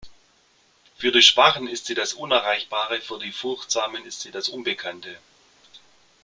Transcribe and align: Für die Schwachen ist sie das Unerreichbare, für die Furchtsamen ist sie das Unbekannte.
Für 0.97 1.11
die 1.11 1.21
Schwachen 1.21 1.67
ist 1.67 1.85
sie 1.85 1.93
das 1.93 2.13
Unerreichbare, 2.15 3.01
für 3.01 3.19
die 3.19 3.31
Furchtsamen 3.31 4.03
ist 4.07 4.21
sie 4.21 4.31
das 4.31 4.49
Unbekannte. 4.49 5.15